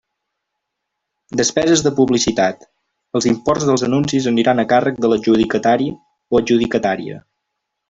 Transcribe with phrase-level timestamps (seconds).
[1.41, 2.65] Despeses de publicitat:
[3.19, 7.23] els imports dels anuncis aniran a càrrec de l'adjudicatari o adjudicatària.